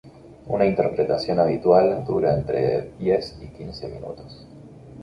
[0.47, 4.47] Una interpretación habitual dura entre diez y quince minutos.